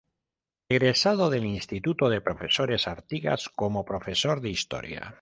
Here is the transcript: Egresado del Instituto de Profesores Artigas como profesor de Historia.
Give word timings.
Egresado 0.67 1.29
del 1.29 1.45
Instituto 1.45 2.09
de 2.09 2.21
Profesores 2.21 2.87
Artigas 2.87 3.49
como 3.49 3.85
profesor 3.85 4.41
de 4.41 4.49
Historia. 4.49 5.09